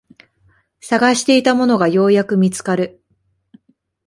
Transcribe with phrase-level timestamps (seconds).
[0.79, 3.03] 探していたものがようやく見つかる